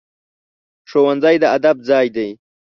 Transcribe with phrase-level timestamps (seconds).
[0.89, 2.29] ښوونځی د ادب ځای دی